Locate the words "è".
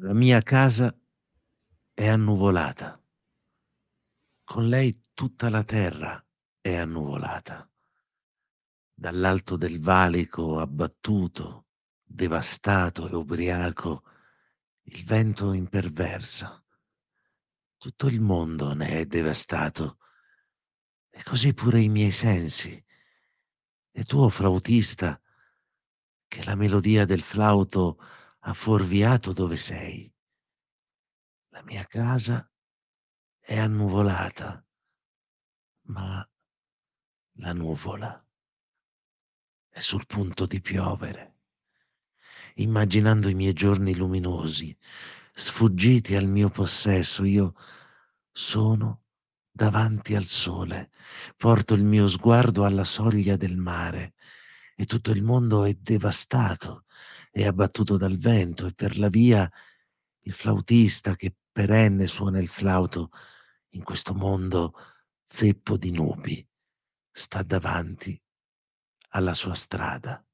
1.94-2.06, 6.60-6.74, 18.98-19.06, 33.40-33.58, 39.68-39.80, 55.64-55.74, 57.36-57.44